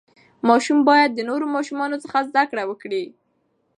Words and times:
ماشوم 0.47 0.79
باید 0.89 1.11
د 1.13 1.19
نورو 1.29 1.45
ماشومانو 1.55 2.01
څخه 2.03 2.17
زده 2.29 2.43
کړه 2.49 2.63
وکړي. 2.67 3.03